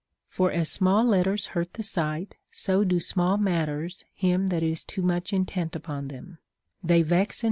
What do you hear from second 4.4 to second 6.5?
that is too much intent upon them;